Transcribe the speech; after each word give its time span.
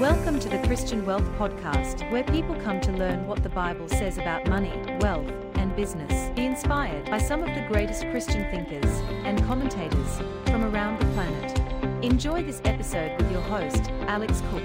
Welcome 0.00 0.38
to 0.40 0.50
the 0.50 0.58
Christian 0.66 1.06
Wealth 1.06 1.24
Podcast, 1.38 2.10
where 2.10 2.22
people 2.22 2.54
come 2.56 2.82
to 2.82 2.92
learn 2.92 3.26
what 3.26 3.42
the 3.42 3.48
Bible 3.48 3.88
says 3.88 4.18
about 4.18 4.46
money, 4.46 4.70
wealth, 5.00 5.32
and 5.54 5.74
business. 5.74 6.30
Be 6.36 6.44
inspired 6.44 7.06
by 7.06 7.16
some 7.16 7.42
of 7.42 7.48
the 7.54 7.66
greatest 7.66 8.02
Christian 8.10 8.44
thinkers 8.50 8.92
and 9.24 9.42
commentators 9.46 10.18
from 10.44 10.64
around 10.66 11.00
the 11.00 11.06
planet. 11.14 12.04
Enjoy 12.04 12.42
this 12.42 12.60
episode 12.66 13.16
with 13.16 13.32
your 13.32 13.40
host, 13.40 13.90
Alex 14.02 14.42
Cook. 14.50 14.62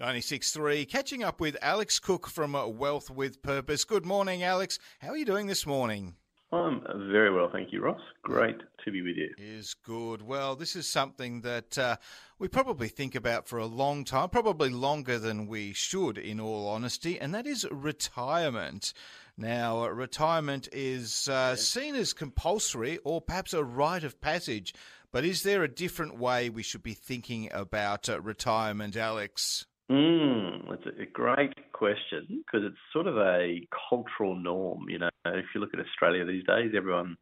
96.3, 0.00 0.88
catching 0.88 1.22
up 1.22 1.38
with 1.38 1.58
Alex 1.60 1.98
Cook 1.98 2.26
from 2.26 2.54
Wealth 2.78 3.10
with 3.10 3.42
Purpose. 3.42 3.84
Good 3.84 4.06
morning, 4.06 4.42
Alex. 4.42 4.78
How 5.00 5.10
are 5.10 5.18
you 5.18 5.26
doing 5.26 5.48
this 5.48 5.66
morning? 5.66 6.14
I'm 6.52 6.80
very 7.10 7.32
well, 7.32 7.50
thank 7.52 7.72
you, 7.72 7.82
Ross. 7.82 8.00
Great 8.22 8.60
to 8.84 8.92
be 8.92 9.02
with 9.02 9.16
you. 9.16 9.34
Is 9.36 9.74
good. 9.74 10.22
Well, 10.22 10.54
this 10.54 10.76
is 10.76 10.88
something 10.88 11.40
that 11.40 11.76
uh, 11.76 11.96
we 12.38 12.46
probably 12.46 12.86
think 12.86 13.16
about 13.16 13.48
for 13.48 13.58
a 13.58 13.66
long 13.66 14.04
time, 14.04 14.28
probably 14.28 14.70
longer 14.70 15.18
than 15.18 15.48
we 15.48 15.72
should, 15.72 16.18
in 16.18 16.38
all 16.38 16.68
honesty, 16.68 17.18
and 17.18 17.34
that 17.34 17.46
is 17.46 17.66
retirement. 17.70 18.92
Now, 19.36 19.86
retirement 19.88 20.68
is 20.72 21.28
uh, 21.28 21.56
seen 21.56 21.96
as 21.96 22.12
compulsory 22.12 22.98
or 23.04 23.20
perhaps 23.20 23.52
a 23.52 23.64
rite 23.64 24.04
of 24.04 24.20
passage, 24.20 24.72
but 25.10 25.24
is 25.24 25.42
there 25.42 25.64
a 25.64 25.68
different 25.68 26.16
way 26.16 26.48
we 26.48 26.62
should 26.62 26.82
be 26.82 26.94
thinking 26.94 27.50
about 27.52 28.08
uh, 28.08 28.20
retirement, 28.20 28.96
Alex? 28.96 29.66
Mm, 29.90 30.68
that's 30.68 30.96
a 31.00 31.06
great 31.06 31.72
question 31.72 32.26
because 32.44 32.66
it's 32.66 32.76
sort 32.92 33.06
of 33.06 33.16
a 33.18 33.66
cultural 33.88 34.34
norm. 34.34 34.88
You 34.88 34.98
know, 34.98 35.08
if 35.26 35.44
you 35.54 35.60
look 35.60 35.74
at 35.74 35.80
Australia 35.80 36.24
these 36.24 36.44
days, 36.44 36.72
everyone 36.76 37.16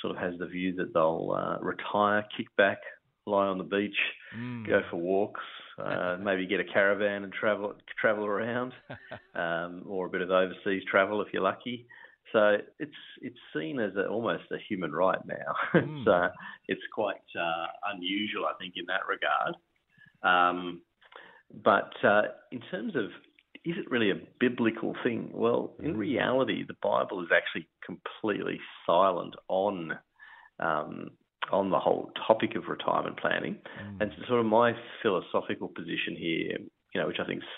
sort 0.00 0.16
of 0.16 0.22
has 0.22 0.38
the 0.38 0.46
view 0.46 0.74
that 0.76 0.94
they'll 0.94 1.34
uh, 1.36 1.58
retire, 1.60 2.24
kick 2.36 2.46
back, 2.56 2.78
lie 3.26 3.46
on 3.46 3.58
the 3.58 3.64
beach, 3.64 3.96
mm. 4.38 4.66
go 4.66 4.82
for 4.88 4.98
walks, 4.98 5.40
uh, 5.84 6.16
maybe 6.20 6.46
get 6.46 6.60
a 6.60 6.64
caravan 6.64 7.24
and 7.24 7.32
travel 7.32 7.74
travel 8.00 8.24
around, 8.24 8.72
um, 9.34 9.82
or 9.86 10.06
a 10.06 10.10
bit 10.10 10.20
of 10.20 10.30
overseas 10.30 10.82
travel 10.88 11.20
if 11.22 11.28
you're 11.32 11.42
lucky. 11.42 11.86
So 12.32 12.58
it's 12.78 12.92
it's 13.20 13.38
seen 13.54 13.80
as 13.80 13.96
a, 13.96 14.06
almost 14.06 14.44
a 14.52 14.58
human 14.68 14.92
right 14.92 15.24
now. 15.26 15.54
Mm. 15.86 16.04
so 16.04 16.28
it's 16.68 16.80
quite 16.94 17.16
uh, 17.38 17.66
unusual, 17.92 18.46
I 18.46 18.54
think, 18.58 18.74
in 18.76 18.86
that 18.86 19.02
regard. 19.06 19.54
Um, 20.22 20.80
but 21.52 21.92
uh, 22.04 22.22
in 22.52 22.60
terms 22.70 22.96
of 22.96 23.04
is 23.64 23.74
it 23.76 23.90
really 23.90 24.10
a 24.10 24.20
biblical 24.38 24.94
thing? 25.02 25.30
Well, 25.32 25.74
in 25.82 25.94
mm. 25.94 25.98
reality, 25.98 26.64
the 26.66 26.76
Bible 26.80 27.20
is 27.22 27.28
actually 27.34 27.68
completely 27.84 28.60
silent 28.86 29.34
on 29.48 29.98
um, 30.60 31.10
on 31.50 31.70
the 31.70 31.78
whole 31.78 32.10
topic 32.26 32.54
of 32.56 32.68
retirement 32.68 33.18
planning. 33.18 33.56
Mm. 33.82 34.00
And 34.00 34.12
sort 34.28 34.40
of 34.40 34.46
my 34.46 34.72
philosophical 35.02 35.68
position 35.68 36.16
here, 36.16 36.58
you 36.94 37.00
know, 37.00 37.06
which 37.06 37.18
I 37.20 37.26
think 37.26 37.38
is 37.38 37.48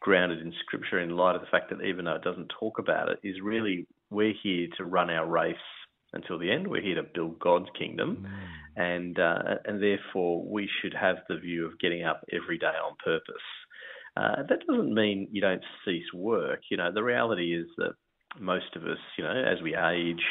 grounded 0.00 0.40
in 0.40 0.52
Scripture 0.64 1.00
in 1.00 1.16
light 1.16 1.36
of 1.36 1.42
the 1.42 1.46
fact 1.48 1.70
that 1.70 1.84
even 1.84 2.04
though 2.04 2.16
it 2.16 2.24
doesn't 2.24 2.52
talk 2.58 2.78
about 2.78 3.08
it, 3.08 3.18
is 3.22 3.36
really 3.42 3.86
we're 4.10 4.34
here 4.42 4.68
to 4.78 4.84
run 4.84 5.10
our 5.10 5.26
race 5.26 5.56
until 6.12 6.38
the 6.38 6.50
end. 6.50 6.68
We're 6.68 6.82
here 6.82 6.96
to 6.96 7.02
build 7.02 7.38
God's 7.38 7.68
kingdom, 7.78 8.26
mm. 8.26 8.82
and 8.82 9.18
uh, 9.18 9.56
and 9.64 9.82
therefore 9.82 10.44
we 10.44 10.68
should 10.80 10.94
have 10.94 11.16
the 11.28 11.36
view 11.36 11.66
of 11.66 11.78
getting 11.78 12.04
up 12.04 12.22
every 12.32 12.58
day 12.58 12.66
on 12.66 12.96
purpose. 13.04 13.42
Uh, 14.16 14.42
that 14.48 14.66
doesn't 14.68 14.94
mean 14.94 15.28
you 15.32 15.40
don't 15.40 15.62
cease 15.84 16.12
work. 16.14 16.60
You 16.70 16.76
know, 16.76 16.92
the 16.92 17.02
reality 17.02 17.54
is 17.56 17.66
that 17.78 17.92
most 18.38 18.76
of 18.76 18.82
us, 18.82 18.98
you 19.16 19.24
know, 19.24 19.30
as 19.30 19.62
we 19.62 19.74
age, 19.74 20.22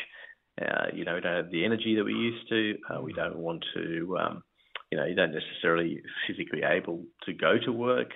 uh, 0.62 0.86
you 0.94 1.06
know, 1.06 1.16
we 1.16 1.22
don't 1.22 1.36
have 1.36 1.52
the 1.52 1.66
energy 1.66 1.96
that 1.96 2.04
we 2.04 2.14
used 2.14 2.48
to. 2.50 2.76
Uh, 2.90 3.02
we 3.02 3.14
don't 3.14 3.38
want 3.38 3.64
to, 3.74 4.18
um, 4.20 4.44
you 4.92 4.98
know, 4.98 5.06
you 5.06 5.16
don't 5.16 5.34
necessarily 5.34 6.02
physically 6.28 6.62
able 6.64 7.04
to 7.26 7.34
go 7.34 7.58
to 7.66 7.72
work. 7.72 8.12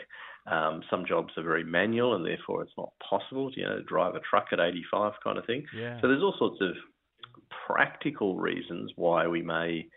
Um, 0.48 0.84
some 0.92 1.06
jobs 1.08 1.34
are 1.38 1.44
very 1.44 1.64
manual, 1.64 2.16
and 2.16 2.24
therefore 2.24 2.62
it's 2.62 2.78
not 2.78 2.90
possible 3.10 3.52
to, 3.52 3.60
you 3.60 3.66
know, 3.66 3.82
drive 3.88 4.14
a 4.14 4.20
truck 4.20 4.48
at 4.52 4.60
85 4.60 5.14
kind 5.24 5.38
of 5.40 5.46
thing. 5.46 5.66
Yeah. 5.76 6.00
So 6.02 6.08
there's 6.08 6.22
all 6.22 6.36
sorts 6.38 6.62
of 6.62 6.76
practical 7.66 8.38
reasons 8.38 8.92
why 8.96 9.28
we 9.28 9.42
may 9.42 9.88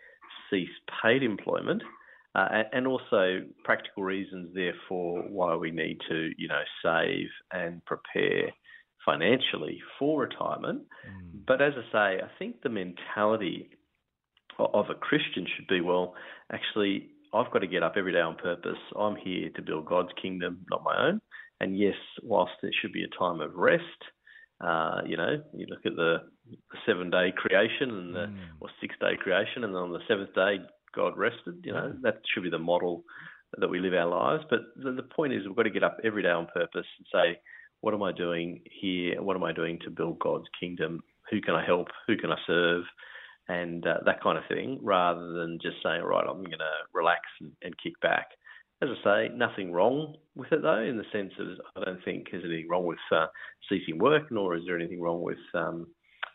cease 0.49 0.69
paid 1.01 1.23
employment, 1.23 1.81
uh, 2.35 2.63
and 2.71 2.87
also 2.87 3.41
practical 3.63 4.03
reasons, 4.03 4.49
therefore, 4.53 5.23
why 5.29 5.55
we 5.55 5.71
need 5.71 5.97
to, 6.07 6.29
you 6.37 6.47
know, 6.47 6.61
save 6.83 7.27
and 7.51 7.83
prepare 7.85 8.51
financially 9.05 9.79
for 9.97 10.21
retirement. 10.21 10.81
Mm. 11.07 11.45
But 11.47 11.61
as 11.61 11.73
I 11.77 11.91
say, 11.91 12.21
I 12.23 12.29
think 12.37 12.61
the 12.61 12.69
mentality 12.69 13.69
of 14.59 14.85
a 14.89 14.95
Christian 14.95 15.47
should 15.55 15.67
be, 15.67 15.81
well, 15.81 16.15
actually, 16.51 17.09
I've 17.33 17.51
got 17.51 17.59
to 17.59 17.67
get 17.67 17.83
up 17.83 17.93
every 17.95 18.11
day 18.11 18.19
on 18.19 18.35
purpose. 18.35 18.77
I'm 18.97 19.15
here 19.15 19.49
to 19.55 19.61
build 19.61 19.85
God's 19.85 20.11
kingdom, 20.21 20.65
not 20.69 20.83
my 20.83 21.07
own. 21.07 21.21
And 21.61 21.77
yes, 21.77 21.95
whilst 22.23 22.53
there 22.61 22.71
should 22.81 22.93
be 22.93 23.03
a 23.03 23.19
time 23.19 23.41
of 23.41 23.55
rest, 23.55 23.83
uh, 24.61 25.01
you 25.05 25.17
know, 25.17 25.41
you 25.53 25.65
look 25.69 25.85
at 25.85 25.95
the, 25.95 26.17
seven 26.85 27.11
day 27.11 27.31
creation 27.35 27.91
and 27.91 28.15
the 28.15 28.25
mm. 28.25 28.37
or 28.59 28.69
six 28.81 28.95
day 28.99 29.15
creation, 29.21 29.63
and 29.63 29.73
then 29.73 29.81
on 29.81 29.93
the 29.93 29.99
seventh 30.07 30.33
day 30.33 30.57
God 30.95 31.17
rested. 31.17 31.61
You 31.63 31.73
know, 31.73 31.93
that 32.01 32.21
should 32.33 32.43
be 32.43 32.49
the 32.49 32.59
model 32.59 33.03
that 33.57 33.69
we 33.69 33.79
live 33.79 33.93
our 33.93 34.07
lives. 34.07 34.43
But 34.49 34.61
the, 34.75 34.91
the 34.91 35.03
point 35.03 35.33
is, 35.33 35.45
we've 35.45 35.55
got 35.55 35.63
to 35.63 35.69
get 35.69 35.83
up 35.83 35.97
every 36.03 36.23
day 36.23 36.29
on 36.29 36.47
purpose 36.53 36.85
and 36.97 37.07
say, 37.11 37.39
what 37.81 37.93
am 37.93 38.03
I 38.03 38.11
doing 38.11 38.61
here? 38.65 39.21
What 39.21 39.35
am 39.35 39.43
I 39.43 39.53
doing 39.53 39.79
to 39.83 39.89
build 39.89 40.19
God's 40.19 40.47
kingdom? 40.59 41.01
Who 41.31 41.41
can 41.41 41.55
I 41.55 41.65
help? 41.65 41.87
Who 42.07 42.17
can 42.17 42.31
I 42.31 42.37
serve? 42.45 42.83
And 43.47 43.85
uh, 43.85 43.97
that 44.05 44.21
kind 44.21 44.37
of 44.37 44.43
thing, 44.47 44.79
rather 44.81 45.33
than 45.33 45.59
just 45.61 45.77
saying, 45.83 46.03
right, 46.03 46.25
I'm 46.27 46.43
going 46.43 46.51
to 46.51 46.75
relax 46.93 47.21
and, 47.41 47.51
and 47.63 47.73
kick 47.81 47.99
back. 48.01 48.27
As 48.81 48.89
I 48.89 49.03
say, 49.03 49.35
nothing 49.35 49.73
wrong 49.73 50.15
with 50.35 50.51
it 50.53 50.61
though, 50.61 50.79
in 50.79 50.97
the 50.97 51.03
sense 51.11 51.33
of 51.39 51.47
I 51.75 51.85
don't 51.85 52.03
think 52.05 52.27
there's 52.31 52.45
anything 52.45 52.69
wrong 52.69 52.85
with 52.85 52.99
uh, 53.11 53.27
ceasing 53.67 53.99
work, 53.99 54.31
nor 54.31 54.55
is 54.55 54.63
there 54.65 54.77
anything 54.77 55.01
wrong 55.01 55.21
with 55.21 55.37
um, 55.53 55.87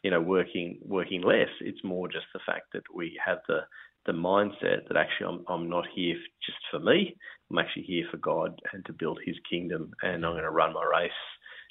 you 0.03 0.10
know 0.10 0.21
working 0.21 0.78
working 0.82 1.22
less. 1.22 1.49
It's 1.60 1.82
more 1.82 2.06
just 2.06 2.27
the 2.34 2.41
fact 2.47 2.66
that 2.75 2.82
we 2.94 3.19
have 3.25 3.38
the 3.49 3.60
the 4.06 4.12
mindset 4.12 4.87
that 4.88 4.99
actually 4.99 5.27
I'm, 5.27 5.44
I'm 5.49 5.71
not 5.71 5.87
here 5.94 6.16
just 6.44 6.59
for 6.71 6.78
me. 6.78 7.16
I'm 7.50 7.59
actually 7.59 7.84
here 7.84 8.05
for 8.10 8.19
God 8.19 8.61
and 8.72 8.84
to 8.87 8.93
build 8.93 9.19
His 9.25 9.37
kingdom, 9.49 9.93
and 10.03 10.26
I'm 10.26 10.32
going 10.32 10.43
to 10.43 10.50
run 10.50 10.75
my 10.75 10.84
race 10.84 11.11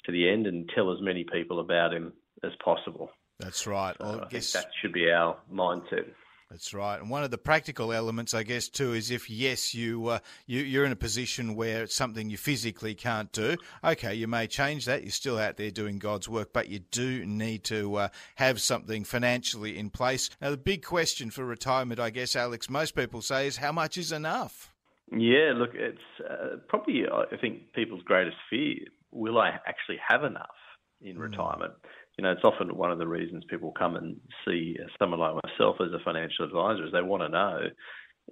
to 0.06 0.12
the 0.12 0.28
end 0.28 0.46
and 0.46 0.68
tell 0.74 0.92
as 0.92 1.00
many 1.00 1.24
people 1.32 1.60
about 1.60 1.94
Him 1.94 2.12
as 2.42 2.52
possible. 2.64 3.10
That's 3.38 3.66
right. 3.66 3.94
So 4.00 4.06
I, 4.06 4.24
I 4.24 4.28
guess 4.28 4.52
that 4.52 4.66
should 4.80 4.92
be 4.92 5.10
our 5.10 5.36
mindset. 5.52 6.06
That's 6.54 6.72
right. 6.72 7.00
And 7.00 7.10
one 7.10 7.24
of 7.24 7.32
the 7.32 7.36
practical 7.36 7.92
elements, 7.92 8.32
I 8.32 8.44
guess, 8.44 8.68
too, 8.68 8.92
is 8.92 9.10
if 9.10 9.28
yes, 9.28 9.74
you, 9.74 10.06
uh, 10.06 10.18
you 10.46 10.60
you're 10.60 10.84
in 10.84 10.92
a 10.92 10.96
position 10.96 11.56
where 11.56 11.82
it's 11.82 11.96
something 11.96 12.30
you 12.30 12.36
physically 12.36 12.94
can't 12.94 13.32
do. 13.32 13.56
Okay, 13.82 14.14
you 14.14 14.28
may 14.28 14.46
change 14.46 14.84
that. 14.84 15.02
You're 15.02 15.10
still 15.10 15.36
out 15.36 15.56
there 15.56 15.72
doing 15.72 15.98
God's 15.98 16.28
work, 16.28 16.52
but 16.52 16.68
you 16.68 16.78
do 16.78 17.26
need 17.26 17.64
to 17.64 17.96
uh, 17.96 18.08
have 18.36 18.60
something 18.60 19.02
financially 19.02 19.76
in 19.76 19.90
place. 19.90 20.30
Now, 20.40 20.50
the 20.50 20.56
big 20.56 20.84
question 20.84 21.32
for 21.32 21.44
retirement, 21.44 21.98
I 21.98 22.10
guess, 22.10 22.36
Alex, 22.36 22.70
most 22.70 22.94
people 22.94 23.20
say 23.20 23.48
is 23.48 23.56
how 23.56 23.72
much 23.72 23.98
is 23.98 24.12
enough. 24.12 24.72
Yeah, 25.10 25.54
look, 25.56 25.70
it's 25.74 25.98
uh, 26.30 26.58
probably 26.68 27.02
I 27.10 27.36
think 27.36 27.72
people's 27.72 28.04
greatest 28.04 28.36
fear: 28.48 28.76
will 29.10 29.38
I 29.38 29.58
actually 29.66 29.98
have 30.08 30.22
enough 30.22 30.54
in 31.00 31.16
mm. 31.16 31.20
retirement? 31.20 31.72
You 32.16 32.22
know, 32.22 32.32
it's 32.32 32.44
often 32.44 32.76
one 32.76 32.92
of 32.92 32.98
the 32.98 33.06
reasons 33.06 33.44
people 33.48 33.72
come 33.76 33.96
and 33.96 34.16
see 34.46 34.76
someone 34.98 35.20
like 35.20 35.34
myself 35.44 35.76
as 35.80 35.92
a 35.92 36.04
financial 36.04 36.44
advisor 36.44 36.86
is 36.86 36.92
they 36.92 37.02
want 37.02 37.22
to 37.22 37.28
know, 37.28 37.60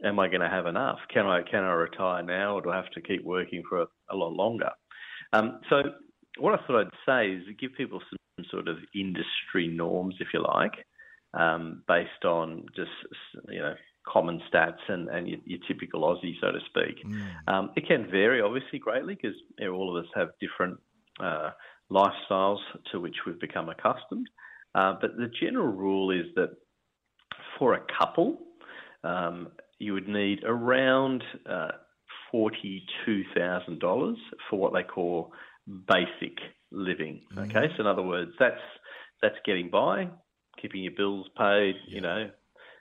am 0.04 0.18
I 0.18 0.28
going 0.28 0.40
to 0.40 0.48
have 0.48 0.66
enough? 0.66 0.98
Can 1.12 1.26
I 1.26 1.42
can 1.42 1.64
I 1.64 1.72
retire 1.72 2.22
now, 2.22 2.56
or 2.56 2.62
do 2.62 2.70
I 2.70 2.76
have 2.76 2.90
to 2.90 3.00
keep 3.00 3.24
working 3.24 3.62
for 3.68 3.82
a, 3.82 3.86
a 4.10 4.16
lot 4.16 4.32
longer? 4.32 4.70
Um, 5.32 5.60
so 5.68 5.82
what 6.38 6.54
I 6.54 6.66
thought 6.66 6.80
I'd 6.80 6.86
say 7.06 7.32
is 7.32 7.42
give 7.58 7.74
people 7.76 8.00
some 8.08 8.44
sort 8.50 8.68
of 8.68 8.78
industry 8.94 9.68
norms, 9.68 10.16
if 10.20 10.28
you 10.32 10.42
like, 10.42 10.86
um, 11.34 11.82
based 11.88 12.24
on 12.24 12.64
just 12.76 12.90
you 13.48 13.60
know 13.60 13.74
common 14.06 14.40
stats 14.52 14.80
and, 14.88 15.08
and 15.08 15.28
your, 15.28 15.38
your 15.44 15.58
typical 15.68 16.02
Aussie, 16.02 16.34
so 16.40 16.50
to 16.50 16.58
speak. 16.66 17.04
Mm. 17.04 17.52
Um, 17.52 17.70
it 17.76 17.86
can 17.86 18.10
vary 18.10 18.40
obviously 18.40 18.78
greatly 18.78 19.14
because 19.20 19.36
all 19.68 19.96
of 19.96 20.04
us 20.04 20.10
have 20.14 20.30
different 20.40 20.78
uh, 21.20 21.50
lifestyles 21.92 22.58
to 22.90 23.00
which 23.00 23.16
we've 23.26 23.40
become 23.40 23.68
accustomed. 23.68 24.28
Uh, 24.74 24.94
but 25.00 25.16
the 25.16 25.30
general 25.40 25.72
rule 25.72 26.10
is 26.10 26.26
that 26.34 26.50
for 27.58 27.74
a 27.74 27.82
couple, 27.98 28.38
um, 29.04 29.48
you 29.78 29.92
would 29.92 30.08
need 30.08 30.40
around 30.44 31.22
uh, 31.48 31.72
$42,000 32.32 34.14
for 34.48 34.58
what 34.58 34.72
they 34.72 34.82
call 34.82 35.32
basic 35.66 36.38
living. 36.70 37.20
Mm-hmm. 37.34 37.50
Okay, 37.50 37.72
so 37.76 37.82
in 37.82 37.86
other 37.86 38.02
words, 38.02 38.32
that's 38.38 38.60
that's 39.20 39.36
getting 39.44 39.70
by, 39.70 40.08
keeping 40.60 40.82
your 40.82 40.92
bills 40.96 41.26
paid, 41.38 41.76
yeah. 41.86 41.94
you 41.94 42.00
know, 42.00 42.30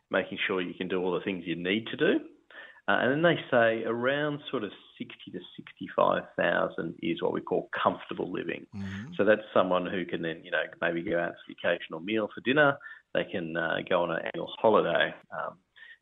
making 0.09 0.39
sure 0.47 0.61
you 0.61 0.73
can 0.73 0.87
do 0.87 1.01
all 1.01 1.13
the 1.13 1.23
things 1.23 1.43
you 1.45 1.55
need 1.55 1.85
to 1.87 1.97
do. 1.97 2.19
Uh, 2.87 2.97
and 3.01 3.11
then 3.11 3.21
they 3.21 3.39
say 3.49 3.83
around 3.85 4.39
sort 4.49 4.63
of 4.63 4.71
60 4.97 5.31
to 5.31 5.39
65,000 5.55 6.95
is 7.01 7.21
what 7.21 7.33
we 7.33 7.41
call 7.41 7.69
comfortable 7.71 8.31
living. 8.31 8.65
Mm-hmm. 8.75 9.13
So 9.15 9.23
that's 9.23 9.41
someone 9.53 9.85
who 9.85 10.05
can 10.05 10.21
then, 10.21 10.41
you 10.43 10.51
know, 10.51 10.63
maybe 10.81 11.03
go 11.03 11.19
out 11.19 11.31
for 11.31 11.45
the 11.47 11.55
occasional 11.63 11.99
meal 11.99 12.27
for 12.33 12.41
dinner. 12.41 12.77
They 13.13 13.23
can 13.23 13.55
uh, 13.55 13.77
go 13.87 14.03
on 14.03 14.11
an 14.11 14.19
annual 14.33 14.51
holiday. 14.59 15.13
Um, 15.31 15.57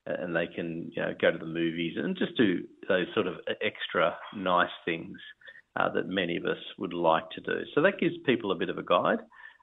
and 0.06 0.36
they 0.36 0.48
can 0.48 0.92
you 0.96 1.02
know 1.04 1.14
go 1.22 1.30
to 1.30 1.38
the 1.38 1.46
movies 1.46 1.94
and 1.96 2.18
just 2.18 2.36
do 2.36 2.64
those 2.88 3.06
sort 3.14 3.28
of 3.28 3.36
extra 3.62 4.16
nice 4.36 4.72
things 4.84 5.18
uh, 5.80 5.90
that 5.94 6.08
many 6.08 6.38
of 6.38 6.46
us 6.46 6.58
would 6.78 6.94
like 6.94 7.30
to 7.32 7.42
do. 7.42 7.62
So 7.76 7.82
that 7.82 8.00
gives 8.00 8.16
people 8.26 8.52
a 8.52 8.56
bit 8.56 8.70
of 8.70 8.78
a 8.78 8.84
guide. 8.84 9.20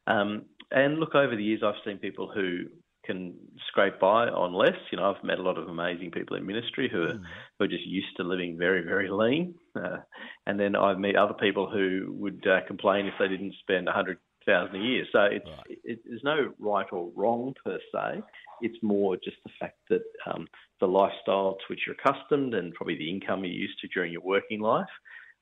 Um, 0.07 0.45
and 0.71 0.99
look, 0.99 1.15
over 1.15 1.35
the 1.37 1.43
years, 1.43 1.63
I've 1.65 1.75
seen 1.85 1.99
people 1.99 2.31
who 2.33 2.67
can 3.07 3.35
scrape 3.69 4.01
by 4.01 4.29
on 4.29 4.55
less. 4.55 4.79
You 4.91 4.99
know, 4.99 5.11
I've 5.11 5.25
met 5.25 5.39
a 5.39 5.43
lot 5.43 5.59
of 5.59 5.69
amazing 5.69 6.11
people 6.11 6.37
in 6.37 6.47
ministry 6.47 6.89
who 6.91 7.03
are, 7.03 7.15
mm. 7.15 7.23
who 7.59 7.65
are 7.65 7.69
just 7.69 7.87
used 7.87 8.17
to 8.17 8.25
living 8.25 8.59
very, 8.59 8.83
very 8.83 9.09
lean. 9.11 9.55
Uh, 9.75 9.99
and 10.47 10.59
then 10.59 10.75
I've 10.75 10.99
met 10.99 11.17
other 11.17 11.35
people 11.35 11.71
who 11.71 12.15
would 12.19 12.45
uh, 12.47 12.67
complain 12.67 13.07
if 13.07 13.15
they 13.19 13.29
didn't 13.29 13.55
spend 13.61 13.89
a 13.89 13.93
hundred 13.93 14.19
thousand 14.47 14.77
a 14.77 14.85
year. 14.85 15.05
So 15.13 15.21
it's 15.23 15.47
right. 15.47 15.79
it, 15.85 15.99
there's 16.07 16.23
no 16.25 16.53
right 16.59 16.87
or 16.93 17.11
wrong 17.15 17.55
per 17.65 17.79
se. 17.93 18.23
It's 18.63 18.79
more 18.83 19.17
just 19.17 19.37
the 19.45 19.51
fact 19.61 19.79
that 19.91 20.03
um, 20.33 20.47
the 20.81 20.87
lifestyle 20.87 21.55
to 21.55 21.65
which 21.69 21.81
you're 21.87 21.97
accustomed 21.97 22.55
and 22.55 22.73
probably 22.75 22.97
the 22.97 23.11
income 23.11 23.45
you're 23.45 23.53
used 23.53 23.79
to 23.81 23.89
during 23.89 24.13
your 24.13 24.23
working 24.23 24.61
life 24.61 24.87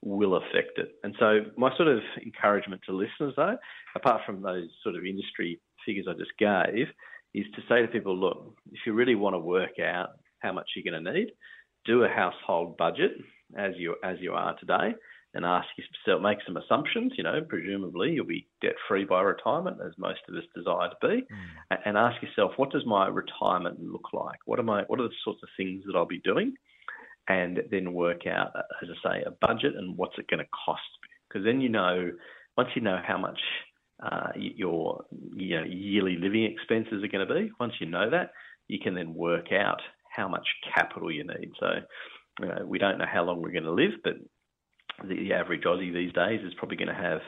will 0.02 0.36
affect 0.36 0.78
it. 0.78 0.92
And 1.02 1.14
so 1.18 1.40
my 1.56 1.74
sort 1.76 1.88
of 1.88 2.00
encouragement 2.24 2.82
to 2.86 2.92
listeners 2.92 3.34
though, 3.36 3.56
apart 3.94 4.22
from 4.26 4.42
those 4.42 4.68
sort 4.82 4.96
of 4.96 5.04
industry 5.04 5.60
figures 5.86 6.06
I 6.08 6.14
just 6.14 6.36
gave, 6.38 6.86
is 7.34 7.46
to 7.54 7.62
say 7.68 7.82
to 7.82 7.88
people, 7.88 8.16
look, 8.16 8.56
if 8.72 8.80
you 8.86 8.92
really 8.92 9.16
want 9.16 9.34
to 9.34 9.40
work 9.40 9.78
out 9.82 10.10
how 10.38 10.52
much 10.52 10.70
you're 10.74 10.90
going 10.90 11.04
to 11.04 11.12
need, 11.12 11.32
do 11.84 12.04
a 12.04 12.08
household 12.08 12.76
budget 12.76 13.12
as 13.56 13.72
you 13.76 13.96
as 14.02 14.16
you 14.20 14.32
are 14.32 14.56
today, 14.58 14.94
and 15.34 15.44
ask 15.44 15.66
yourself, 15.76 16.22
make 16.22 16.38
some 16.46 16.56
assumptions. 16.56 17.12
You 17.16 17.24
know, 17.24 17.40
presumably 17.46 18.12
you'll 18.12 18.26
be 18.26 18.46
debt 18.62 18.74
free 18.88 19.04
by 19.04 19.22
retirement, 19.22 19.78
as 19.84 19.92
most 19.98 20.20
of 20.28 20.34
us 20.36 20.44
desire 20.54 20.88
to 20.88 20.96
be, 21.02 21.22
mm. 21.22 21.78
and 21.84 21.98
ask 21.98 22.22
yourself, 22.22 22.52
what 22.56 22.70
does 22.70 22.86
my 22.86 23.08
retirement 23.08 23.80
look 23.80 24.12
like? 24.12 24.38
What 24.46 24.58
am 24.58 24.70
I? 24.70 24.82
What 24.86 25.00
are 25.00 25.08
the 25.08 25.14
sorts 25.24 25.40
of 25.42 25.48
things 25.56 25.82
that 25.86 25.96
I'll 25.96 26.06
be 26.06 26.20
doing? 26.20 26.54
And 27.28 27.60
then 27.70 27.94
work 27.94 28.26
out, 28.26 28.52
as 28.82 28.88
I 29.04 29.08
say, 29.08 29.22
a 29.24 29.30
budget 29.46 29.74
and 29.76 29.96
what's 29.96 30.18
it 30.18 30.28
going 30.28 30.44
to 30.44 30.50
cost? 30.66 30.82
Because 31.28 31.44
then 31.44 31.60
you 31.60 31.70
know, 31.70 32.12
once 32.56 32.68
you 32.74 32.82
know 32.82 33.00
how 33.04 33.18
much 33.18 33.40
uh, 34.02 34.30
your 34.34 35.04
you 35.34 35.56
know, 35.56 35.64
yearly 35.66 36.16
living 36.16 36.44
expenses 36.44 37.02
are 37.02 37.08
going 37.08 37.26
to 37.26 37.34
be. 37.34 37.50
Once 37.60 37.74
you 37.80 37.86
know 37.86 38.10
that, 38.10 38.32
you 38.68 38.78
can 38.82 38.94
then 38.94 39.14
work 39.14 39.52
out 39.52 39.80
how 40.14 40.28
much 40.28 40.46
capital 40.74 41.10
you 41.10 41.24
need. 41.24 41.52
So 41.60 41.66
you 42.40 42.46
know, 42.46 42.64
we 42.66 42.78
don't 42.78 42.98
know 42.98 43.06
how 43.10 43.24
long 43.24 43.40
we're 43.40 43.52
going 43.52 43.64
to 43.64 43.72
live, 43.72 43.92
but 44.02 44.14
the 45.08 45.32
average 45.32 45.64
Aussie 45.64 45.92
these 45.92 46.12
days 46.12 46.40
is 46.44 46.54
probably 46.56 46.76
going 46.76 46.88
to 46.88 46.94
have 46.94 47.20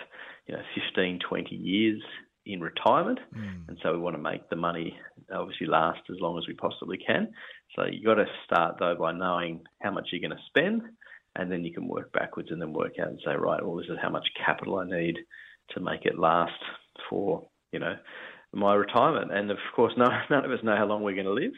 you 0.47 0.55
know 0.55 0.63
15, 0.75 1.21
20 1.29 1.55
years 1.55 2.03
in 2.45 2.61
retirement, 2.61 3.19
mm. 3.37 3.69
and 3.69 3.77
so 3.83 3.93
we 3.93 3.99
want 3.99 4.15
to 4.15 4.23
make 4.23 4.49
the 4.49 4.57
money 4.57 4.97
obviously 5.35 5.67
last 5.67 6.01
as 6.11 6.17
long 6.21 6.39
as 6.39 6.47
we 6.47 6.55
possibly 6.55 6.97
can. 6.97 7.29
So 7.75 7.85
you've 7.85 8.05
got 8.05 8.15
to 8.15 8.27
start 8.45 8.77
though 8.79 8.95
by 8.95 9.13
knowing 9.13 9.63
how 9.83 9.91
much 9.91 10.09
you're 10.13 10.21
going 10.21 10.39
to 10.39 10.45
spend, 10.47 10.83
and 11.35 11.51
then 11.51 11.65
you 11.65 11.73
can 11.73 11.89
work 11.89 12.13
backwards 12.13 12.51
and 12.51 12.61
then 12.61 12.73
work 12.73 12.95
out 13.01 13.09
and 13.09 13.21
say, 13.25 13.35
right, 13.35 13.65
well, 13.65 13.77
this 13.77 13.89
is 13.89 13.99
how 14.01 14.11
much 14.11 14.27
capital 14.45 14.79
I 14.79 14.87
need 14.87 15.17
to 15.71 15.81
make 15.81 16.05
it 16.05 16.19
last 16.19 16.53
for 17.09 17.47
you 17.73 17.79
know 17.79 17.97
my 18.53 18.75
retirement. 18.75 19.33
And 19.33 19.51
of 19.51 19.59
course, 19.75 19.93
no, 19.97 20.07
none 20.31 20.45
of 20.45 20.51
us 20.51 20.65
know 20.65 20.77
how 20.77 20.87
long 20.87 21.03
we're 21.03 21.15
going 21.15 21.27
to 21.27 21.33
live. 21.33 21.53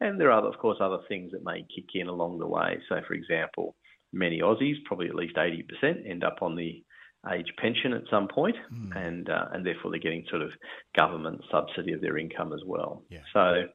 And 0.00 0.20
there 0.20 0.32
are, 0.32 0.44
of 0.44 0.58
course, 0.58 0.78
other 0.80 0.98
things 1.08 1.30
that 1.32 1.44
may 1.44 1.64
kick 1.74 1.86
in 1.94 2.08
along 2.08 2.38
the 2.38 2.46
way. 2.46 2.78
So, 2.88 2.96
for 3.06 3.14
example, 3.14 3.76
many 4.12 4.40
Aussies, 4.40 4.82
probably 4.84 5.08
at 5.08 5.14
least 5.14 5.36
80%, 5.36 6.10
end 6.10 6.24
up 6.24 6.38
on 6.42 6.56
the 6.56 6.82
age 7.32 7.52
pension 7.56 7.92
at 7.92 8.02
some 8.10 8.26
point, 8.26 8.56
mm. 8.72 8.96
and 8.96 9.30
uh, 9.30 9.46
and 9.52 9.64
therefore 9.64 9.92
they're 9.92 10.00
getting 10.00 10.24
sort 10.28 10.42
of 10.42 10.50
government 10.96 11.40
subsidy 11.52 11.92
of 11.92 12.00
their 12.00 12.18
income 12.18 12.52
as 12.52 12.62
well. 12.66 13.04
Yeah. 13.10 13.20
So 13.32 13.68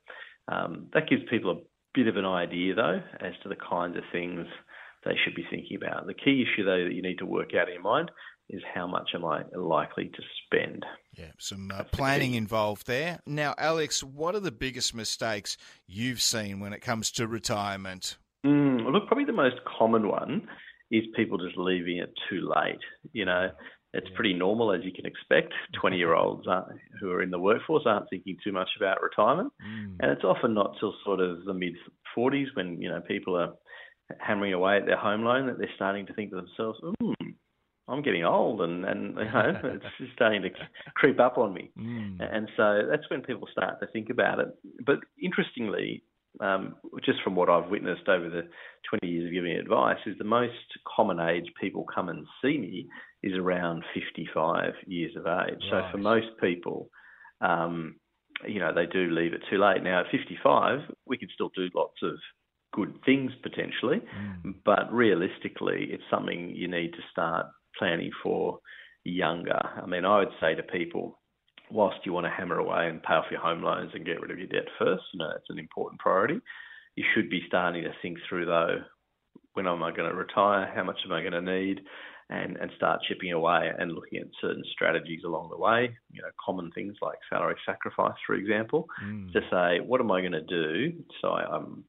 um, 0.50 0.88
that 0.94 1.10
gives 1.10 1.22
people 1.30 1.52
a 1.52 1.62
bit 1.94 2.08
of 2.08 2.18
an 2.18 2.26
idea, 2.26 2.76
though, 2.76 3.02
as 3.22 3.34
to 3.44 3.50
the 3.50 3.56
kinds 3.56 3.96
of 3.96 4.04
things 4.12 4.46
they 5.06 5.16
should 5.24 5.34
be 5.36 5.46
thinking 5.50 5.78
about. 5.78 6.08
The 6.08 6.14
key 6.14 6.44
issue, 6.44 6.66
though, 6.66 6.84
that 6.84 6.94
you 6.94 7.02
need 7.02 7.20
to 7.20 7.26
work 7.26 7.52
out 7.56 7.70
in 7.70 7.76
your 7.76 7.84
mind 7.84 8.12
is 8.50 8.62
how 8.74 8.88
much 8.88 9.10
am 9.14 9.26
I 9.26 9.44
likely 9.56 10.06
to 10.06 10.22
spend? 10.46 10.86
Yeah, 11.14 11.32
some 11.38 11.72
uh, 11.74 11.84
planning 11.86 12.34
involved 12.34 12.88
there. 12.88 13.20
Now, 13.26 13.54
Alex, 13.58 14.04
what 14.04 14.36
are 14.36 14.40
the 14.40 14.52
biggest 14.52 14.94
mistakes 14.94 15.58
you've 15.86 16.22
seen 16.22 16.60
when 16.60 16.74
it 16.74 16.82
comes 16.82 17.12
to 17.12 17.28
retirement? 17.28 18.18
Mm, 18.46 18.84
well, 18.84 18.94
look, 18.94 19.08
probably 19.08 19.26
the 19.26 19.34
most 19.34 19.58
common 19.78 20.08
one 20.08 20.48
is 20.92 21.04
people 21.16 21.38
just 21.38 21.58
leaving 21.58 21.98
it 21.98 22.14
too 22.30 22.50
late. 22.56 22.80
You 23.12 23.26
know, 23.26 23.50
it's 23.94 24.08
pretty 24.16 24.34
normal, 24.34 24.72
as 24.72 24.82
you 24.84 24.92
can 24.92 25.06
expect. 25.06 25.54
20 25.82 25.98
year 25.98 26.14
olds 26.14 26.46
who 27.02 27.12
are 27.12 27.22
in 27.22 27.32
the 27.32 27.40
workforce 27.40 27.84
aren't 27.86 28.10
thinking 28.10 28.38
too 28.44 28.52
much 28.52 28.70
about 28.78 29.02
retirement. 29.02 29.52
Mm. 29.62 29.98
And 30.00 30.12
it's 30.12 30.24
often 30.24 30.54
not 30.54 30.76
till 30.80 30.94
sort 31.04 31.20
of 31.20 31.44
the 31.46 31.54
mid 31.54 31.74
40s 32.16 32.48
when, 32.54 32.82
you 32.82 32.90
know, 32.90 33.02
people 33.02 33.36
are 33.36 33.54
hammering 34.20 34.54
away 34.54 34.78
at 34.78 34.86
their 34.86 34.98
home 34.98 35.24
loan 35.24 35.48
that 35.48 35.58
they're 35.58 35.70
starting 35.76 36.06
to 36.06 36.14
think 36.14 36.30
to 36.30 36.38
themselves, 36.38 36.80
hmm, 37.02 37.12
I'm 37.88 38.02
getting 38.02 38.26
old 38.26 38.62
and, 38.62 38.84
and 38.86 39.18
you 39.18 39.24
know, 39.24 39.62
it's 40.00 40.14
starting 40.14 40.42
to 40.42 40.50
creep 40.96 41.20
up 41.20 41.38
on 41.38 41.54
me. 41.54 41.72
Mm. 41.78 42.18
And 42.20 42.50
so 42.58 42.82
that's 42.90 43.10
when 43.10 43.22
people 43.22 43.48
start 43.52 43.80
to 43.80 43.88
think 43.88 44.10
about 44.10 44.40
it. 44.40 44.48
But 44.86 44.98
interestingly, 45.22 46.04
um, 46.42 46.76
just 47.04 47.22
from 47.24 47.36
what 47.36 47.50
I've 47.50 47.70
witnessed 47.70 48.08
over 48.08 48.30
the 48.30 48.48
20 48.90 49.08
years 49.08 49.28
of 49.28 49.34
giving 49.34 49.54
advice, 49.54 49.98
is 50.06 50.18
the 50.18 50.24
most 50.24 50.54
common 50.96 51.20
age 51.20 51.46
people 51.60 51.86
come 51.94 52.10
and 52.10 52.26
see 52.42 52.58
me 52.58 52.88
is 53.24 53.34
around 53.38 53.84
55 53.94 54.74
years 54.86 55.16
of 55.16 55.26
age. 55.26 55.60
Right. 55.72 55.84
So 55.84 55.88
for 55.92 55.98
most 55.98 56.28
people, 56.42 56.90
um, 57.42 57.96
you 58.48 58.60
know, 58.60 58.74
they 58.74 58.86
do 58.86 59.10
leave 59.10 59.34
it 59.34 59.42
too 59.50 59.58
late. 59.58 59.82
Now 59.84 60.02
at 60.02 60.12
55, 60.12 60.80
we 61.06 61.18
could 61.18 61.30
still 61.34 61.52
do 61.56 61.70
lots 61.74 61.98
of 62.04 62.14
good 62.74 62.94
things 63.06 63.32
potentially, 63.42 64.02
mm. 64.46 64.54
but 64.66 64.92
realistically, 64.94 65.88
it's 65.90 66.04
something 66.12 66.54
you 66.56 66.68
need 66.68 66.92
to 66.92 67.00
start 67.12 67.48
planning 67.78 68.12
for 68.24 68.60
younger. 69.04 69.60
I 69.82 69.86
mean, 69.86 70.06
I 70.06 70.20
would 70.20 70.32
say 70.40 70.56
to 70.56 70.64
people, 70.64 71.20
whilst 71.72 72.06
you 72.06 72.14
want 72.14 72.26
to 72.26 72.32
hammer 72.32 72.60
away 72.60 72.88
and 72.88 73.04
pay 73.04 73.14
off 73.14 73.32
your 73.32 73.42
home 73.42 73.64
loans 73.64 73.92
and 73.94 74.06
get 74.06 74.22
rid 74.22 74.32
of 74.32 74.38
your 74.38 74.48
debt 74.48 74.68
first, 74.80 75.04
you 75.14 75.20
know, 75.20 75.32
it's 75.36 75.50
an 75.50 75.60
important 75.60 76.00
priority. 76.00 76.40
You 76.96 77.04
should 77.14 77.30
be 77.30 77.42
starting 77.48 77.84
to 77.84 77.92
think 78.02 78.18
through 78.28 78.46
though, 78.46 78.80
when 79.54 79.68
am 79.68 79.84
I 79.84 79.92
going 79.92 80.10
to 80.10 80.16
retire? 80.16 80.72
How 80.74 80.84
much 80.84 81.00
am 81.06 81.12
I 81.12 81.22
going 81.22 81.34
to 81.34 81.42
need? 81.42 81.82
And, 82.30 82.58
and 82.58 82.70
start 82.76 83.00
chipping 83.08 83.32
away 83.32 83.72
and 83.80 83.94
looking 83.94 84.20
at 84.20 84.28
certain 84.42 84.64
strategies 84.74 85.22
along 85.26 85.50
the 85.50 85.58
way, 85.58 85.96
you 86.12 86.22
know, 86.22 86.28
common 86.46 86.72
things 86.72 86.96
like 87.02 87.18
salary 87.30 87.56
sacrifice, 87.66 88.18
for 88.26 88.36
example, 88.36 88.86
mm. 89.02 89.32
to 89.32 89.40
say, 89.50 89.80
what 89.80 90.02
am 90.02 90.12
I 90.12 90.20
going 90.20 90.34
to 90.34 90.42
do 90.42 90.92
so 91.22 91.30
I'm 91.30 91.86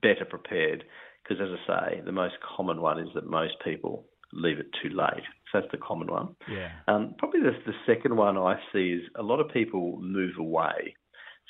better 0.00 0.24
prepared? 0.24 0.84
Because 1.22 1.42
as 1.42 1.58
I 1.68 1.90
say, 1.90 2.00
the 2.06 2.10
most 2.10 2.36
common 2.56 2.80
one 2.80 3.00
is 3.00 3.10
that 3.14 3.26
most 3.26 3.52
people 3.62 4.06
leave 4.32 4.58
it 4.58 4.70
too 4.82 4.88
late. 4.88 5.24
So 5.52 5.60
that's 5.60 5.70
the 5.70 5.78
common 5.78 6.08
one. 6.08 6.34
Yeah. 6.50 6.70
Um, 6.88 7.14
probably 7.18 7.40
the, 7.40 7.52
the 7.66 7.76
second 7.86 8.16
one 8.16 8.38
I 8.38 8.58
see 8.72 8.92
is 8.92 9.02
a 9.16 9.22
lot 9.22 9.38
of 9.38 9.52
people 9.52 9.98
move 10.00 10.32
away. 10.38 10.96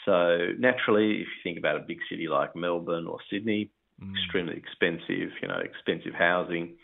So 0.04 0.48
naturally, 0.58 1.12
if 1.12 1.28
you 1.28 1.42
think 1.44 1.58
about 1.58 1.76
a 1.76 1.84
big 1.86 1.98
city 2.10 2.26
like 2.28 2.56
Melbourne 2.56 3.06
or 3.06 3.18
Sydney, 3.30 3.70
mm. 4.02 4.12
extremely 4.16 4.56
expensive, 4.56 5.30
you 5.40 5.48
know, 5.48 5.60
expensive 5.62 6.14
housing. 6.14 6.76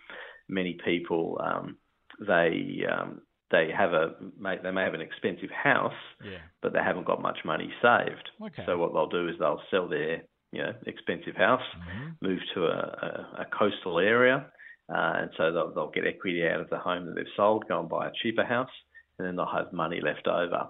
Many 0.48 0.78
people 0.84 1.40
um, 1.44 1.76
they 2.26 2.84
um, 2.90 3.22
they 3.50 3.70
have 3.76 3.92
a 3.92 4.14
they 4.62 4.70
may 4.70 4.82
have 4.82 4.94
an 4.94 5.00
expensive 5.00 5.50
house, 5.50 5.92
yeah. 6.25 6.38
but 6.62 6.72
they 6.72 6.80
haven't 6.80 7.06
got 7.06 7.22
much 7.22 7.38
money 7.44 7.70
saved. 7.82 8.30
Okay. 8.42 8.62
So 8.66 8.76
what 8.78 8.92
they'll 8.92 9.08
do 9.08 9.28
is 9.28 9.34
they'll 9.38 9.62
sell 9.70 9.88
their 9.88 10.22
you 10.52 10.62
know 10.62 10.72
expensive 10.87 11.37
house, 11.37 11.62
mm-hmm. 11.76 12.26
move 12.26 12.40
to 12.54 12.64
a, 12.64 12.68
a, 12.68 13.42
a 13.42 13.46
coastal 13.58 13.98
area, 13.98 14.46
uh, 14.88 15.12
and 15.21 15.30
so 15.37 15.52
they'll, 15.52 15.73
they'll 15.75 15.90
get 15.90 16.07
equity 16.07 16.47
out 16.47 16.61
of 16.61 16.71
the 16.71 16.78
home 16.78 17.07
that 17.07 17.14
they've 17.14 17.25
sold, 17.37 17.64
go 17.68 17.80
and 17.80 17.88
buy 17.88 18.09
a 18.09 18.12
cheaper 18.23 18.45
house, 18.45 18.71
and 19.18 19.26
then 19.26 19.37
they'll 19.37 19.47
have 19.47 19.73
money 19.73 20.00
left 20.02 20.26
over. 20.26 20.68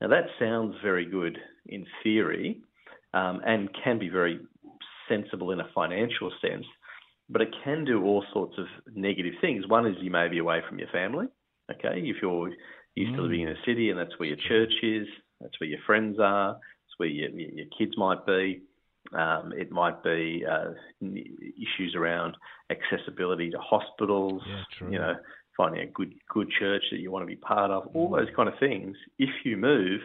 Now 0.00 0.08
that 0.08 0.26
sounds 0.38 0.74
very 0.82 1.06
good 1.06 1.38
in 1.66 1.86
theory, 2.02 2.60
um, 3.14 3.40
and 3.46 3.68
can 3.82 3.98
be 3.98 4.08
very 4.08 4.40
sensible 5.08 5.50
in 5.52 5.60
a 5.60 5.68
financial 5.74 6.30
sense, 6.40 6.66
but 7.28 7.42
it 7.42 7.54
can 7.64 7.84
do 7.84 8.04
all 8.04 8.24
sorts 8.32 8.54
of 8.58 8.66
negative 8.94 9.34
things. 9.40 9.66
One 9.66 9.86
is 9.86 9.96
you 10.00 10.10
may 10.10 10.28
be 10.28 10.38
away 10.38 10.60
from 10.68 10.78
your 10.78 10.88
family. 10.88 11.26
Okay, 11.70 12.00
if 12.04 12.16
you're 12.22 12.50
used 12.94 13.12
mm. 13.12 13.16
to 13.16 13.22
living 13.22 13.40
in 13.42 13.48
a 13.48 13.64
city 13.66 13.90
and 13.90 13.98
that's 13.98 14.18
where 14.18 14.28
your 14.28 14.38
church 14.48 14.72
is, 14.82 15.06
that's 15.40 15.58
where 15.60 15.68
your 15.68 15.80
friends 15.86 16.18
are, 16.20 16.50
it's 16.52 16.98
where 16.98 17.08
your, 17.08 17.30
your 17.30 17.66
kids 17.76 17.92
might 17.96 18.24
be. 18.26 18.62
Um, 19.12 19.52
it 19.56 19.70
might 19.70 20.02
be 20.02 20.44
uh, 20.50 20.70
issues 21.02 21.94
around 21.96 22.36
accessibility 22.70 23.50
to 23.50 23.58
hospitals. 23.58 24.42
Yeah, 24.46 24.88
you 24.88 24.98
know, 24.98 25.14
finding 25.56 25.82
a 25.82 25.86
good 25.86 26.14
good 26.28 26.48
church 26.58 26.82
that 26.90 26.98
you 26.98 27.10
want 27.10 27.22
to 27.22 27.26
be 27.26 27.36
part 27.36 27.70
of. 27.70 27.88
All 27.94 28.10
mm. 28.10 28.18
those 28.18 28.34
kind 28.34 28.48
of 28.48 28.54
things. 28.58 28.96
If 29.18 29.30
you 29.44 29.56
move, 29.56 30.00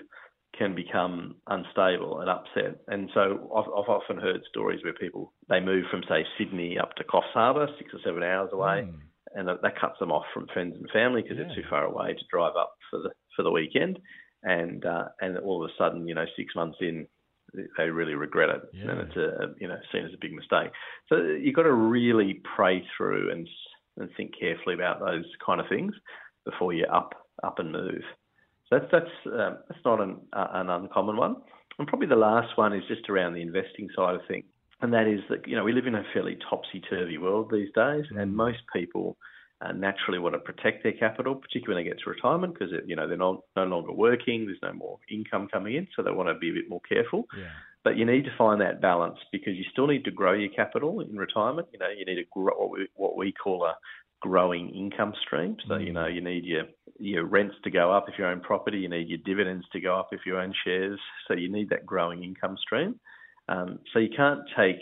can 0.58 0.76
become 0.76 1.36
unstable 1.48 2.20
and 2.20 2.30
upset. 2.30 2.82
And 2.88 3.10
so 3.14 3.50
I've, 3.56 3.66
I've, 3.66 3.90
often 3.90 4.18
heard 4.18 4.42
stories 4.50 4.84
where 4.84 4.94
people 4.94 5.34
they 5.50 5.60
move 5.60 5.86
from 5.90 6.02
say 6.10 6.26
Sydney 6.38 6.78
up 6.78 6.96
to 6.96 7.04
Coffs 7.04 7.32
Harbour, 7.34 7.68
six 7.78 7.94
or 7.94 8.00
seven 8.04 8.24
hours 8.24 8.50
away, 8.52 8.88
mm. 8.88 8.94
and 9.34 9.48
that, 9.48 9.62
that, 9.62 9.80
cuts 9.80 10.00
them 10.00 10.12
off 10.12 10.26
from 10.34 10.48
friends 10.54 10.76
and 10.78 10.90
family 10.92 11.22
because 11.22 11.38
yeah. 11.38 11.46
it's 11.46 11.56
too 11.56 11.64
far 11.70 11.86
away 11.86 12.14
to 12.14 12.26
drive 12.30 12.56
up 12.58 12.74
for 12.90 13.00
the 13.00 13.10
for 13.36 13.44
the 13.44 13.52
weekend. 13.52 14.00
And 14.44 14.86
uh, 14.86 15.06
and 15.22 15.38
all 15.38 15.64
of 15.64 15.70
a 15.70 15.74
sudden, 15.78 16.08
you 16.08 16.16
know, 16.16 16.26
six 16.36 16.54
months 16.56 16.78
in, 16.82 17.08
they 17.78 17.90
really 17.90 18.16
regret 18.16 18.50
it, 18.50 18.62
yeah. 18.74 18.92
and 18.92 19.02
it's 19.02 19.16
a 19.16 19.54
you 19.60 19.68
know 19.68 19.78
seen 19.92 20.06
as 20.06 20.14
a 20.14 20.18
big 20.22 20.34
mistake. 20.34 20.72
So 21.10 21.18
you've 21.18 21.56
got 21.56 21.64
to 21.64 21.74
really 21.74 22.42
pray 22.56 22.84
through 22.96 23.32
and 23.32 23.48
and 23.98 24.10
think 24.16 24.34
carefully 24.40 24.76
about 24.76 25.00
those 25.00 25.26
kind 25.46 25.60
of 25.60 25.68
things 25.68 25.94
before 26.46 26.74
you 26.74 26.86
up 26.86 27.14
up 27.44 27.60
and 27.60 27.72
move. 27.72 28.02
So 28.70 28.80
that's 28.80 28.92
that's 28.92 29.34
um, 29.34 29.58
that's 29.68 29.84
not 29.84 30.02
an, 30.02 30.18
uh, 30.34 30.48
an 30.54 30.70
uncommon 30.70 31.18
one. 31.18 31.36
And 31.80 31.88
probably 31.88 32.08
the 32.08 32.16
last 32.16 32.58
one 32.58 32.74
is 32.74 32.84
just 32.88 33.10
around 33.10 33.34
the 33.34 33.42
investing 33.42 33.90
side 33.96 34.16
of 34.16 34.22
things, 34.28 34.46
and 34.82 34.94
that 34.94 35.08
is 35.08 35.22
that 35.30 35.48
you 35.48 35.56
know 35.56 35.64
we 35.64 35.74
live 35.74 35.88
in 35.88 35.96
a 35.96 36.04
fairly 36.14 36.38
topsy 36.50 36.82
turvy 36.90 37.18
world 37.18 37.50
these 37.52 37.70
days, 37.76 38.06
and 38.10 38.36
most 38.36 38.60
people 38.74 39.18
uh, 39.62 39.72
naturally 39.74 40.20
want 40.20 40.34
to 40.34 40.40
protect 40.40 40.84
their 40.84 40.94
capital, 40.94 41.36
particularly 41.36 41.76
when 41.76 41.84
they 41.84 41.90
get 41.90 42.04
to 42.04 42.10
retirement, 42.10 42.54
because 42.54 42.74
you 42.86 42.96
know 42.96 43.08
they're 43.08 43.18
not, 43.18 43.42
no 43.56 43.66
longer 43.66 43.92
working, 43.92 44.46
there's 44.46 44.58
no 44.64 44.74
more 44.74 44.98
income 45.10 45.48
coming 45.52 45.76
in, 45.76 45.88
so 45.96 46.02
they 46.02 46.12
want 46.12 46.30
to 46.30 46.36
be 46.36 46.50
a 46.50 46.54
bit 46.54 46.70
more 46.70 46.82
careful. 46.88 47.26
Yeah. 47.38 47.50
But 47.84 47.98
you 47.98 48.06
need 48.06 48.26
to 48.26 48.32
find 48.38 48.62
that 48.62 48.82
balance 48.82 49.18
because 49.32 49.56
you 49.56 49.64
still 49.72 49.88
need 49.88 50.06
to 50.06 50.12
grow 50.12 50.34
your 50.34 50.52
capital 50.52 51.02
in 51.02 51.16
retirement. 51.16 51.68
You 51.74 51.80
know, 51.80 51.90
you 51.90 52.06
need 52.06 52.16
to 52.16 52.26
grow 52.32 52.54
what 52.56 52.72
we, 52.72 52.88
what 52.96 53.18
we 53.18 53.32
call 53.32 53.66
a 53.66 53.76
growing 54.22 54.70
income 54.70 55.14
stream. 55.26 55.58
So 55.68 55.78
you 55.78 55.94
know, 55.94 56.08
you 56.08 56.22
need 56.22 56.46
your 56.46 56.64
your 57.00 57.26
rents 57.26 57.56
to 57.64 57.72
go 57.72 57.92
up 57.92 58.06
if 58.08 58.18
you 58.18 58.26
own 58.26 58.42
property. 58.42 58.80
You 58.80 58.90
need 58.90 59.10
your 59.10 59.20
dividends 59.26 59.66
to 59.74 59.80
go 59.80 60.00
up 60.00 60.10
if 60.12 60.22
you 60.26 60.40
own 60.40 60.54
shares. 60.64 61.00
So 61.28 61.34
you 61.36 61.52
need 61.52 61.70
that 61.70 61.86
growing 61.86 62.24
income 62.24 62.58
stream. 62.62 63.00
Um, 63.50 63.80
so 63.92 64.00
you 64.00 64.10
can't 64.16 64.42
take 64.58 64.78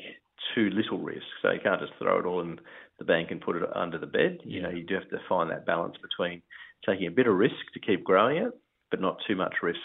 too 0.56 0.70
little 0.70 1.00
risk. 1.00 1.26
So 1.42 1.52
you 1.52 1.60
can't 1.62 1.82
just 1.82 1.94
throw 1.98 2.20
it 2.20 2.26
all 2.26 2.42
in 2.42 2.60
the 3.00 3.06
bank 3.06 3.32
and 3.32 3.42
put 3.42 3.56
it 3.56 3.64
under 3.76 3.98
the 3.98 4.06
bed. 4.06 4.40
You 4.44 4.62
know, 4.62 4.70
you 4.70 4.84
do 4.84 4.96
have 4.96 5.10
to 5.10 5.18
find 5.28 5.50
that 5.50 5.66
balance 5.66 5.96
between 6.02 6.42
taking 6.86 7.08
a 7.08 7.12
bit 7.12 7.28
of 7.28 7.36
risk 7.36 7.56
to 7.74 7.80
keep 7.80 8.04
growing 8.04 8.38
it, 8.38 8.52
but 8.92 9.02
not 9.02 9.18
too 9.28 9.36
much 9.36 9.56
risk 9.64 9.80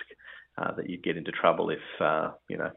uh, 0.58 0.74
that 0.74 0.88
you 0.88 0.98
get 0.98 1.16
into 1.16 1.32
trouble 1.32 1.70
if 1.70 2.00
uh, 2.00 2.32
you 2.48 2.56
know 2.56 2.70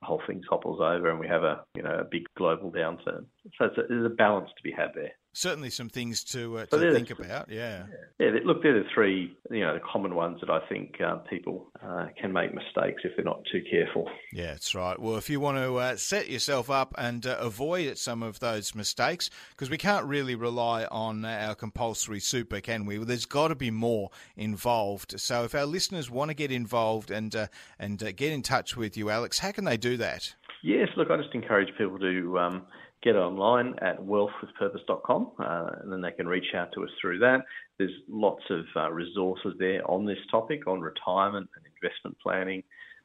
the 0.00 0.06
whole 0.06 0.22
thing 0.26 0.42
topples 0.48 0.80
over 0.80 1.10
and 1.10 1.18
we 1.18 1.26
have 1.26 1.42
a 1.42 1.64
you 1.74 1.82
know 1.82 1.98
a 2.00 2.04
big 2.04 2.24
global 2.36 2.70
downturn. 2.70 3.24
So 3.58 3.66
it's 3.66 3.78
a, 3.78 3.82
there's 3.88 4.06
a 4.06 4.14
balance 4.14 4.50
to 4.56 4.62
be 4.62 4.72
had 4.72 4.90
there 4.94 5.12
certainly 5.36 5.68
some 5.68 5.90
things 5.90 6.24
to, 6.24 6.58
uh, 6.58 6.66
to 6.66 6.92
think 6.94 7.10
about. 7.10 7.50
Yeah. 7.50 7.84
yeah. 8.18 8.30
Look, 8.44 8.62
they're 8.62 8.82
the 8.82 8.88
three, 8.94 9.36
you 9.50 9.60
know, 9.60 9.74
the 9.74 9.80
common 9.80 10.14
ones 10.14 10.40
that 10.40 10.48
I 10.48 10.66
think 10.66 10.98
uh, 11.00 11.16
people 11.16 11.70
uh, 11.84 12.06
can 12.18 12.32
make 12.32 12.54
mistakes 12.54 13.02
if 13.04 13.14
they're 13.16 13.24
not 13.24 13.42
too 13.52 13.62
careful. 13.70 14.08
Yeah, 14.32 14.52
that's 14.52 14.74
right. 14.74 14.98
Well, 14.98 15.16
if 15.16 15.28
you 15.28 15.38
want 15.38 15.58
to 15.58 15.76
uh, 15.76 15.96
set 15.96 16.30
yourself 16.30 16.70
up 16.70 16.94
and 16.96 17.26
uh, 17.26 17.36
avoid 17.38 17.98
some 17.98 18.22
of 18.22 18.40
those 18.40 18.74
mistakes, 18.74 19.28
because 19.50 19.68
we 19.68 19.76
can't 19.76 20.06
really 20.06 20.34
rely 20.34 20.86
on 20.86 21.24
our 21.26 21.54
compulsory 21.54 22.20
super, 22.20 22.60
can 22.62 22.86
we? 22.86 22.96
Well, 22.96 23.06
there's 23.06 23.26
got 23.26 23.48
to 23.48 23.54
be 23.54 23.70
more 23.70 24.08
involved. 24.36 25.20
So 25.20 25.44
if 25.44 25.54
our 25.54 25.66
listeners 25.66 26.10
want 26.10 26.30
to 26.30 26.34
get 26.34 26.50
involved 26.50 27.10
and 27.10 27.36
uh, 27.36 27.46
and 27.78 27.98
get 27.98 28.32
in 28.32 28.40
touch 28.40 28.74
with 28.74 28.96
you, 28.96 29.10
Alex, 29.10 29.38
how 29.38 29.52
can 29.52 29.66
they 29.66 29.76
do 29.76 29.98
that? 29.98 30.34
Yes, 30.62 30.88
look, 30.96 31.10
I 31.10 31.18
just 31.18 31.34
encourage 31.34 31.68
people 31.76 31.98
to. 31.98 32.38
Um, 32.38 32.62
get 33.06 33.14
online 33.14 33.72
at 33.82 34.00
wealthwithpurpose.com, 34.00 35.30
uh, 35.38 35.70
and 35.80 35.92
then 35.92 36.00
they 36.00 36.10
can 36.10 36.26
reach 36.26 36.54
out 36.56 36.72
to 36.74 36.82
us 36.82 36.90
through 37.00 37.20
that. 37.20 37.38
There's 37.78 37.92
lots 38.08 38.42
of 38.50 38.64
uh, 38.74 38.90
resources 38.90 39.54
there 39.60 39.88
on 39.88 40.04
this 40.04 40.18
topic, 40.28 40.66
on 40.66 40.80
retirement 40.80 41.48
and 41.54 41.64
investment 41.64 42.16
planning, 42.20 42.64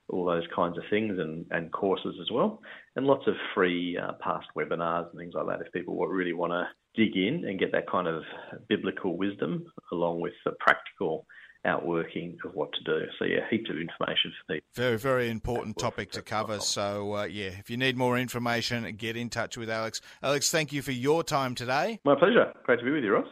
all 0.10 0.26
those 0.26 0.48
kinds 0.56 0.80
of 0.80 0.84
things, 0.90 1.20
and, 1.20 1.46
and 1.52 1.72
courses 1.72 2.16
as 2.20 2.32
well, 2.32 2.62
and 2.96 3.06
lots 3.06 3.28
of 3.28 3.36
free 3.54 3.96
uh, 3.96 4.14
past 4.14 4.48
webinars 4.58 5.08
and 5.12 5.20
things 5.20 5.36
like 5.36 5.46
that 5.46 5.64
if 5.64 5.72
people 5.72 5.96
really 6.08 6.34
want 6.34 6.52
to 6.52 6.68
dig 6.96 7.16
in 7.16 7.46
and 7.46 7.60
get 7.60 7.72
that 7.72 7.90
kind 7.90 8.08
of 8.08 8.24
biblical 8.68 9.16
wisdom 9.16 9.64
along 9.92 10.20
with 10.20 10.34
the 10.46 10.52
practical 10.60 11.28
outworking 11.66 12.38
of 12.46 12.54
what 12.54 12.72
to 12.74 12.84
do. 12.84 13.06
So 13.20 13.26
yeah, 13.26 13.42
heaps 13.50 13.70
of 13.70 13.78
information 13.78 14.34
for 14.48 14.54
people. 14.54 14.68
Very, 14.74 14.98
very 14.98 15.30
important 15.30 15.78
topic 15.78 16.12
to 16.12 16.22
cover. 16.22 16.60
So 16.60 17.18
uh, 17.18 17.24
yeah, 17.24 17.52
if 17.60 17.70
you 17.70 17.78
need 17.78 17.98
more 17.98 18.18
information, 18.18 18.96
get 18.98 19.16
in 19.16 19.30
touch 19.30 19.58
with 19.58 19.70
Alex. 19.70 20.02
Alex, 20.24 20.52
thank 20.52 20.74
you 20.74 20.82
for 20.82 20.92
your 20.92 21.24
time 21.24 21.56
today. 21.56 22.00
My 22.04 22.16
pleasure. 22.16 22.52
Great 22.64 22.80
to 22.80 22.86
be 22.86 22.92
with 22.92 23.04
you, 23.04 23.14
Ross. 23.14 23.28